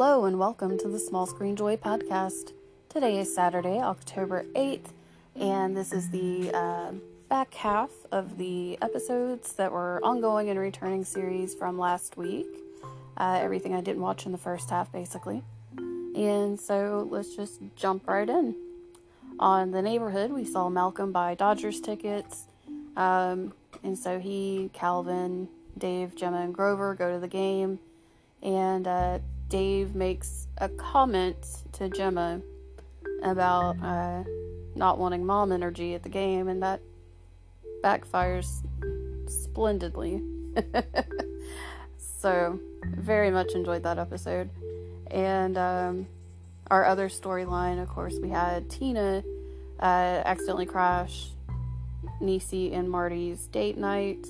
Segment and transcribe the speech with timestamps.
[0.00, 2.52] Hello and welcome to the Small Screen Joy podcast.
[2.88, 4.92] Today is Saturday, October 8th,
[5.34, 6.92] and this is the uh,
[7.28, 12.46] back half of the episodes that were ongoing and returning series from last week.
[13.16, 15.42] Uh, everything I didn't watch in the first half, basically.
[15.76, 18.54] And so let's just jump right in.
[19.40, 22.44] On the neighborhood, we saw Malcolm buy Dodgers tickets.
[22.96, 27.80] Um, and so he, Calvin, Dave, Gemma, and Grover go to the game.
[28.40, 32.40] And uh, Dave makes a comment to Gemma
[33.22, 34.24] about uh,
[34.74, 36.80] not wanting mom energy at the game, and that
[37.82, 38.62] backfires
[39.26, 40.22] splendidly.
[42.20, 44.50] so, very much enjoyed that episode.
[45.10, 46.06] And um,
[46.70, 49.22] our other storyline, of course, we had Tina
[49.80, 51.28] uh, accidentally crash
[52.20, 54.26] Nisi and Marty's date night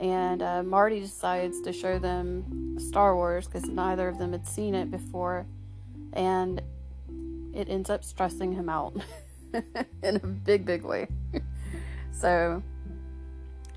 [0.00, 4.74] and uh, Marty decides to show them Star Wars because neither of them had seen
[4.74, 5.46] it before,
[6.12, 6.60] and
[7.54, 8.94] it ends up stressing him out
[10.02, 11.08] in a big, big way.
[12.12, 12.62] so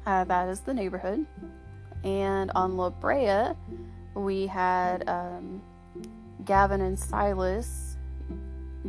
[0.06, 1.26] uh, that is the neighborhood,
[2.04, 3.54] and on La Brea,
[4.14, 5.62] we had um,
[6.44, 7.98] Gavin and Silas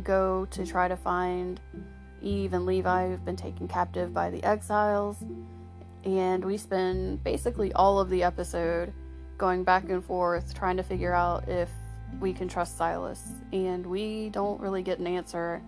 [0.03, 1.61] go to try to find
[2.21, 5.17] Eve and Levi, who've been taken captive by the exiles
[6.03, 8.93] and we spend basically all of the episode
[9.37, 11.69] going back and forth trying to figure out if
[12.19, 13.23] we can trust Silas.
[13.51, 15.61] And we don't really get an answer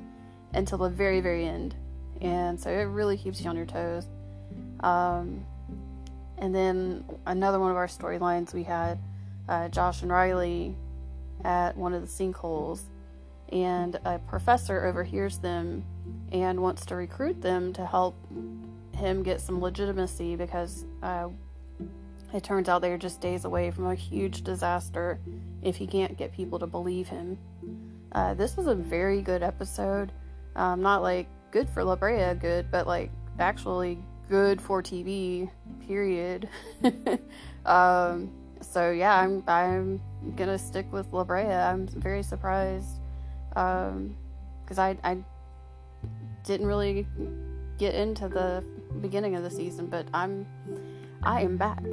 [0.54, 1.76] until the very, very end.
[2.22, 4.06] And so it really keeps you on your toes.
[4.81, 5.45] Um,
[6.38, 9.00] and then another one of our storylines, we had
[9.48, 10.76] uh, Josh and Riley
[11.44, 12.81] at one of the sinkholes,
[13.52, 15.84] and a professor overhears them
[16.31, 18.16] and wants to recruit them to help
[18.95, 21.30] him get some legitimacy because uh,
[22.33, 25.19] it turns out they're just days away from a huge disaster
[25.61, 27.37] if he can't get people to believe him.
[28.11, 30.11] Uh, this was a very good episode.
[30.55, 33.99] Um, not like good for La Brea, good, but like actually
[34.30, 35.49] good for TV.
[35.86, 36.49] Period.
[37.65, 38.31] um,
[38.61, 40.02] so yeah, I'm I'm
[40.36, 41.43] gonna stick with La Brea.
[41.43, 42.99] I'm very surprised
[43.49, 44.15] because um,
[44.80, 45.17] I I
[46.43, 47.08] didn't really
[47.77, 48.64] get into the
[49.02, 50.45] beginning of the season, but I'm
[51.23, 51.83] I am back.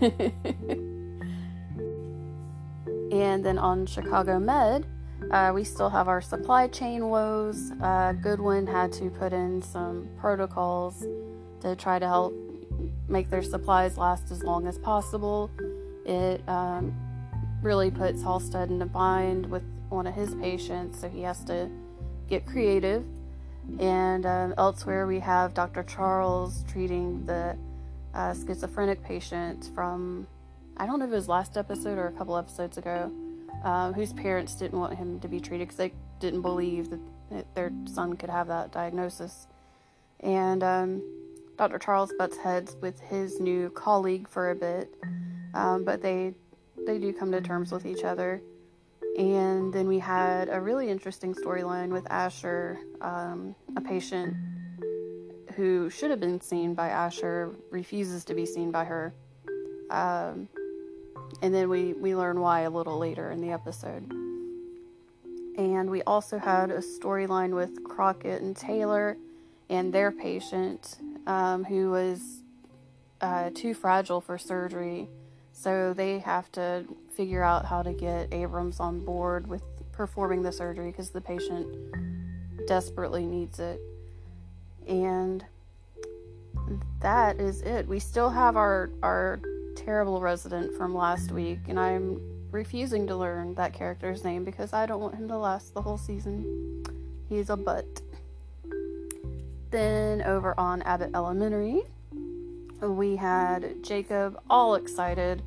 [3.12, 4.86] and then on Chicago Med,
[5.30, 7.72] uh, we still have our supply chain woes.
[7.82, 11.04] Uh, Goodwin had to put in some protocols
[11.60, 12.32] to try to help
[13.08, 15.50] make their supplies last as long as possible.
[16.04, 16.94] It um,
[17.62, 21.68] really puts Halstead in a bind with one of his patients, so he has to
[22.28, 23.04] get creative
[23.78, 25.82] and um, elsewhere, we have Dr.
[25.82, 27.56] Charles treating the
[28.14, 30.26] uh, schizophrenic patient from,
[30.76, 33.12] I don't know if it was last episode or a couple episodes ago,
[33.64, 37.00] um, whose parents didn't want him to be treated because they didn't believe that,
[37.54, 39.48] their son could have that diagnosis.
[40.20, 41.02] And um,
[41.58, 41.78] Dr.
[41.78, 44.94] Charles butts heads with his new colleague for a bit,
[45.54, 46.34] um, but they
[46.86, 48.40] they do come to terms with each other.
[49.16, 54.36] And then we had a really interesting storyline with Asher, um, a patient
[55.54, 59.14] who should have been seen by Asher, refuses to be seen by her.
[59.90, 60.48] Um,
[61.40, 64.12] and then we, we learn why a little later in the episode.
[65.56, 69.16] And we also had a storyline with Crockett and Taylor
[69.70, 72.42] and their patient um, who was
[73.22, 75.08] uh, too fragile for surgery.
[75.58, 76.84] So they have to
[77.14, 81.66] figure out how to get Abrams on board with performing the surgery because the patient
[82.66, 83.80] desperately needs it.
[84.86, 85.42] And
[87.00, 87.88] that is it.
[87.88, 89.40] We still have our our
[89.76, 94.84] terrible resident from last week, and I'm refusing to learn that character's name because I
[94.84, 96.84] don't want him to last the whole season.
[97.30, 98.02] He's a butt.
[99.70, 101.82] Then over on Abbott Elementary,
[102.82, 105.42] we had Jacob all excited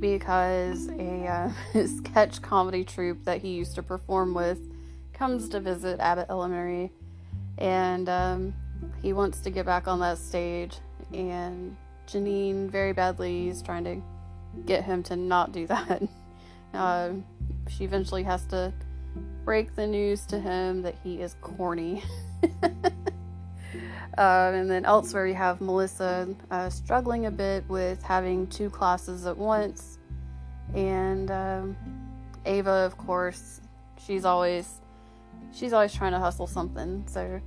[0.00, 1.26] because a
[1.74, 4.58] uh, sketch comedy troupe that he used to perform with
[5.12, 6.90] comes to visit Abbott Elementary,
[7.58, 8.54] and um,
[9.02, 10.78] he wants to get back on that stage.
[11.12, 11.76] And
[12.06, 14.02] Janine very badly is trying to
[14.64, 16.02] get him to not do that.
[16.72, 17.10] Uh,
[17.68, 18.72] she eventually has to
[19.44, 22.02] break the news to him that he is corny.
[24.18, 29.26] Um, and then elsewhere, you have Melissa uh, struggling a bit with having two classes
[29.26, 29.98] at once.
[30.74, 31.76] And um,
[32.44, 33.60] Ava, of course,
[34.04, 34.80] she's always
[35.52, 37.04] she's always trying to hustle something.
[37.06, 37.40] So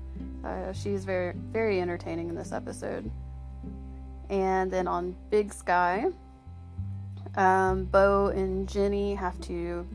[0.43, 3.09] uh, she's very very entertaining in this episode.
[4.29, 6.07] And then on Big Sky,
[7.35, 9.87] um, Beau and Jenny have to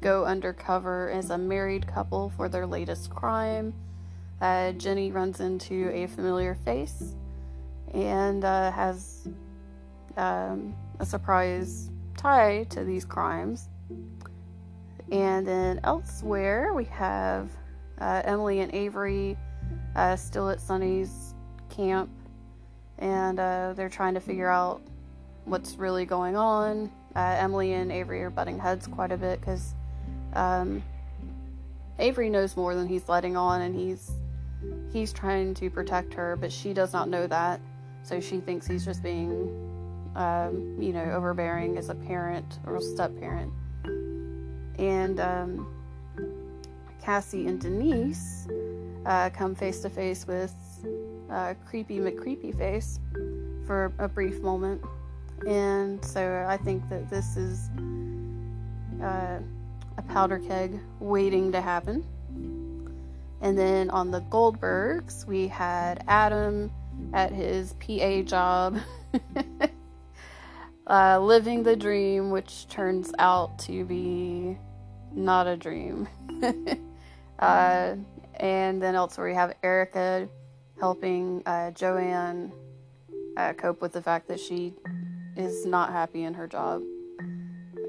[0.00, 3.74] go undercover as a married couple for their latest crime.
[4.40, 7.14] Uh, Jenny runs into a familiar face
[7.92, 9.28] and uh, has
[10.16, 13.68] um, a surprise tie to these crimes.
[15.12, 17.50] And then elsewhere, we have
[18.00, 19.36] uh, Emily and Avery
[19.94, 21.34] uh, still at Sunny's
[21.68, 22.10] camp,
[22.98, 24.82] and uh, they're trying to figure out
[25.44, 26.90] what's really going on.
[27.14, 29.74] Uh, Emily and Avery are butting heads quite a bit because
[30.32, 30.82] um,
[31.98, 34.10] Avery knows more than he's letting on, and he's
[34.94, 37.60] he's trying to protect her, but she does not know that,
[38.04, 39.32] so she thinks he's just being,
[40.14, 43.52] um, you know, overbearing as a parent or a step parent.
[44.78, 45.66] And um,
[47.02, 48.46] Cassie and Denise
[49.04, 50.54] uh, come face to face with
[51.28, 53.00] uh, creepy McCreepy face
[53.66, 54.80] for a brief moment.
[55.44, 57.68] And so I think that this is
[59.02, 59.40] uh,
[59.98, 62.06] a powder keg waiting to happen.
[63.44, 66.72] And then on the Goldbergs, we had Adam
[67.12, 68.78] at his PA job,
[70.86, 74.56] uh, living the dream, which turns out to be
[75.12, 76.08] not a dream.
[77.38, 77.96] uh,
[78.36, 80.26] and then elsewhere, we have Erica
[80.80, 82.50] helping uh, Joanne
[83.36, 84.72] uh, cope with the fact that she
[85.36, 86.82] is not happy in her job.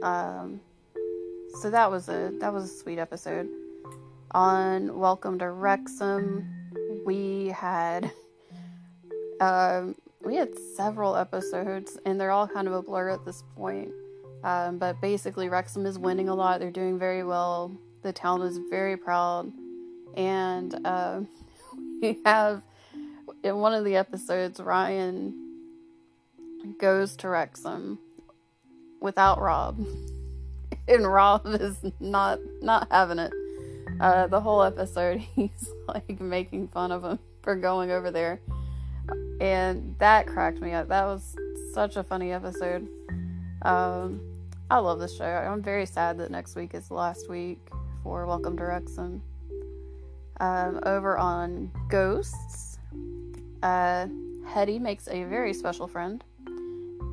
[0.03, 0.59] Um,
[1.61, 3.47] so that was a that was a sweet episode.
[4.31, 6.45] On Welcome to Wrexham,
[7.06, 8.12] we had
[9.39, 13.92] um, we had several episodes, and they're all kind of a blur at this point.
[14.44, 16.60] Um, but basically, Wrexham is winning a lot.
[16.60, 17.72] They're doing very well.
[18.01, 19.51] The town is very proud,
[20.18, 21.22] and uh,
[22.01, 22.63] we have
[23.44, 25.33] in one of the episodes, Ryan
[26.80, 28.00] goes to Wrexham
[29.00, 29.86] without Rob,
[30.88, 33.31] and Rob is not not having it.
[34.00, 38.42] Uh, the whole episode, he's like making fun of him for going over there,
[39.39, 40.88] and that cracked me up.
[40.88, 41.36] That was
[41.74, 42.88] such a funny episode.
[43.62, 44.21] Um,
[44.69, 45.25] I love this show.
[45.25, 47.59] I'm very sad that next week is the last week
[48.03, 49.21] for Welcome to Wrexham.
[50.39, 52.80] Um, over on Ghosts,
[53.63, 54.07] uh,
[54.45, 56.24] Hetty makes a very special friend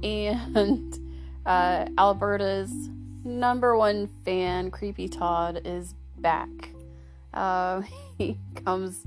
[0.02, 0.98] and
[1.46, 2.90] uh, Alberta's
[3.24, 6.71] number one fan, Creepy Todd, is back.
[7.34, 7.82] Uh,
[8.18, 9.04] he comes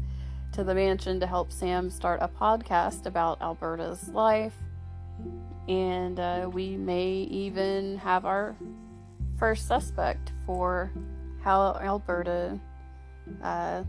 [0.53, 4.55] to the mansion to help Sam start a podcast about Alberta's life,
[5.67, 8.55] and uh, we may even have our
[9.37, 10.91] first suspect for
[11.41, 12.59] how Alberta
[13.43, 13.83] uh,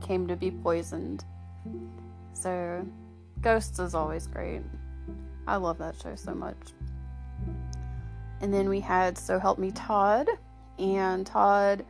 [0.00, 1.24] came to be poisoned.
[2.32, 2.86] So,
[3.40, 4.62] Ghosts is always great.
[5.46, 6.56] I love that show so much.
[8.40, 10.28] And then we had So Help Me Todd,
[10.78, 11.84] and Todd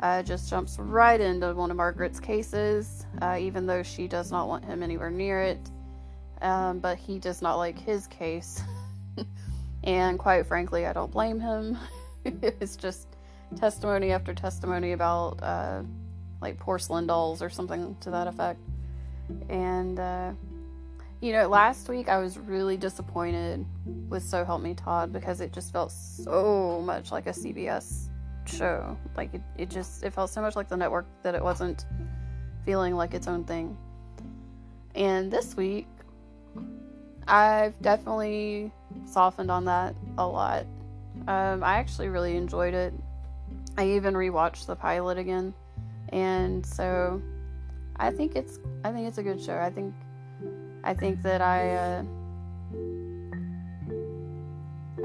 [0.00, 4.48] uh, just jumps right into one of Margaret's cases, uh, even though she does not
[4.48, 5.70] want him anywhere near it.
[6.40, 8.62] Um, but he does not like his case.
[9.84, 11.76] and quite frankly, I don't blame him.
[12.24, 13.08] it's just
[13.56, 15.82] testimony after testimony about uh,
[16.40, 18.60] like porcelain dolls or something to that effect.
[19.48, 20.32] And uh,
[21.20, 23.66] you know, last week I was really disappointed
[24.08, 28.07] with So Help Me Todd because it just felt so much like a CBS
[28.48, 28.96] show.
[29.16, 31.86] Like it, it just it felt so much like the network that it wasn't
[32.64, 33.76] feeling like its own thing.
[34.94, 35.86] And this week
[37.26, 38.72] I've definitely
[39.04, 40.66] softened on that a lot.
[41.26, 42.94] Um, I actually really enjoyed it.
[43.76, 45.54] I even rewatched the pilot again,
[46.08, 47.22] and so
[47.96, 49.56] I think it's I think it's a good show.
[49.56, 49.94] I think
[50.84, 52.02] I think that I, uh,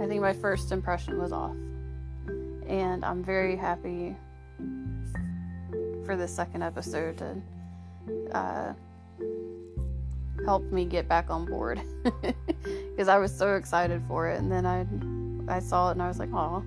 [0.02, 1.56] I think my first impression was off.
[2.74, 4.16] And I'm very happy
[6.04, 8.74] for the second episode to uh,
[10.44, 11.82] help me get back on board.
[12.64, 14.40] Because I was so excited for it.
[14.40, 14.88] And then I,
[15.56, 16.64] I saw it and I was like, oh.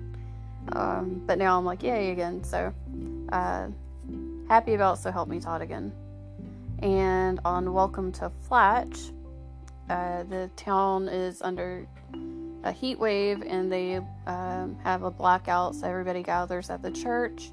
[0.73, 2.41] Um, but now I'm like, yay again.
[2.43, 2.73] So
[3.33, 3.67] uh,
[4.47, 5.91] happy about So Help Me Todd again.
[6.79, 9.11] And on Welcome to Flatch,
[9.89, 11.87] uh, the town is under
[12.63, 17.51] a heat wave and they um, have a blackout, so everybody gathers at the church.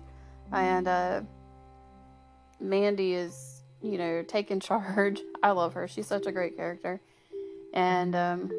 [0.52, 1.22] And uh,
[2.60, 5.20] Mandy is, you know, taking charge.
[5.42, 5.88] I love her.
[5.88, 7.00] She's such a great character.
[7.72, 8.50] And um,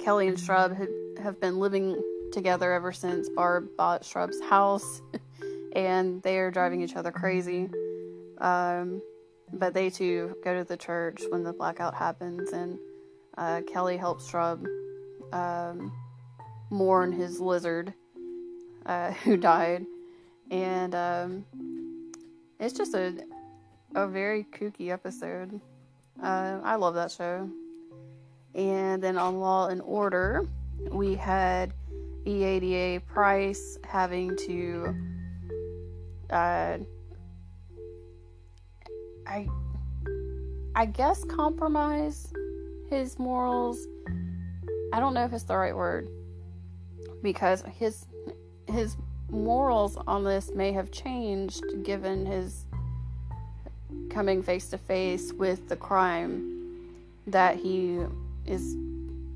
[0.00, 0.76] Kelly and Shrub
[1.22, 2.00] have been living
[2.32, 5.00] together ever since Barb bought Shrub's house,
[5.74, 7.68] and they are driving each other crazy.
[8.38, 9.00] Um,
[9.52, 12.78] but they too go to the church when the blackout happens, and
[13.36, 14.66] uh, Kelly helps Shrub
[15.32, 15.92] um,
[16.70, 17.94] mourn his lizard
[18.86, 19.86] uh, who died,
[20.50, 21.44] and um,
[22.58, 23.14] it's just a
[23.94, 25.60] a very kooky episode.
[26.22, 27.48] Uh, I love that show.
[28.54, 30.46] And then on Law and Order,
[30.90, 31.72] we had
[32.24, 34.94] EADA Price having to,
[36.30, 36.78] uh,
[39.26, 39.48] I,
[40.74, 42.32] I guess compromise
[42.90, 43.86] his morals.
[44.92, 46.08] I don't know if it's the right word
[47.22, 48.06] because his
[48.66, 48.96] his
[49.30, 52.64] morals on this may have changed given his
[54.10, 56.94] coming face to face with the crime
[57.26, 58.00] that he
[58.46, 58.76] is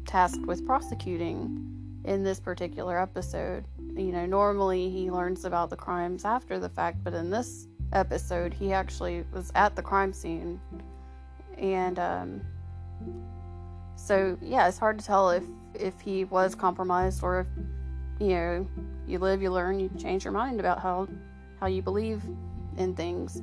[0.06, 3.64] tasked with prosecuting in this particular episode.
[3.78, 8.54] You know, normally he learns about the crimes after the fact, but in this episode,
[8.54, 10.58] he actually was at the crime scene.
[11.58, 12.40] And um,
[13.96, 15.44] so, yeah, it's hard to tell if,
[15.74, 17.46] if he was compromised or if,
[18.20, 18.68] you know,
[19.06, 21.08] you live, you learn, you change your mind about how,
[21.60, 22.22] how you believe
[22.76, 23.42] in things.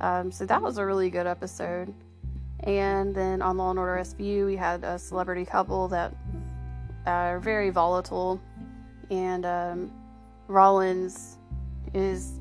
[0.00, 1.92] Um, so that was a really good episode.
[2.60, 6.14] And then on Law and Order SVU, we had a celebrity couple that
[7.06, 8.40] are very volatile,
[9.10, 9.92] and um,
[10.48, 11.38] Rollins
[11.94, 12.40] is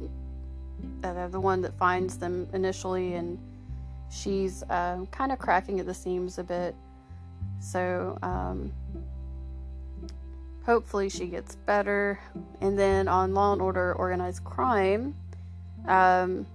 [1.04, 3.40] uh, the one that finds them initially, and
[4.10, 6.76] she's uh, kind of cracking at the seams a bit.
[7.60, 8.72] So um,
[10.66, 12.20] hopefully she gets better.
[12.62, 15.16] And then on Law and Order Organized Crime,
[15.88, 16.46] um,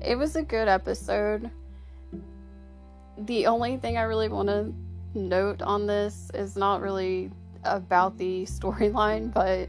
[0.00, 1.50] it was a good episode.
[3.18, 4.74] The only thing I really want to
[5.14, 7.30] note on this is not really
[7.64, 9.68] about the storyline, but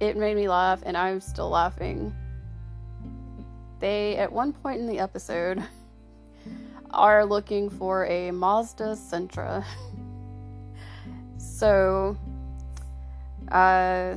[0.00, 2.14] it made me laugh, and I'm still laughing.
[3.80, 5.62] They, at one point in the episode,
[6.94, 9.64] are looking for a Mazda Sentra.
[11.38, 12.16] so,
[13.50, 14.16] uh,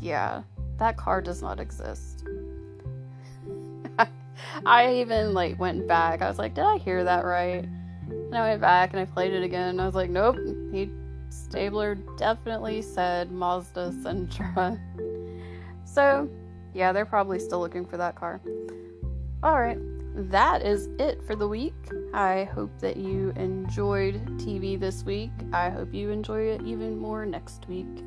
[0.00, 0.42] yeah,
[0.78, 2.24] that car does not exist.
[4.66, 6.22] I even like went back.
[6.22, 7.64] I was like, did I hear that right?
[8.08, 9.70] And I went back and I played it again.
[9.70, 10.36] And I was like, nope.
[10.72, 10.90] He
[11.30, 14.78] Stabler definitely said Mazda Sentra.
[15.84, 16.28] so,
[16.74, 18.40] yeah, they're probably still looking for that car.
[19.42, 19.78] All right,
[20.14, 21.74] that is it for the week.
[22.12, 25.32] I hope that you enjoyed TV this week.
[25.52, 28.04] I hope you enjoy it even more next week.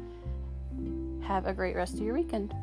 [1.21, 2.53] Have a great rest of your weekend.